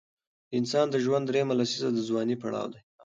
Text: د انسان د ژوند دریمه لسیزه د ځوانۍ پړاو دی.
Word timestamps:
د 0.49 0.51
انسان 0.59 0.85
د 0.89 0.95
ژوند 1.05 1.25
دریمه 1.27 1.53
لسیزه 1.59 1.89
د 1.93 1.99
ځوانۍ 2.09 2.35
پړاو 2.41 2.71
دی. 2.73 2.81